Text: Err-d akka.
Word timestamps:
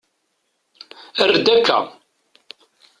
Err-d 1.21 1.47
akka. 1.55 1.79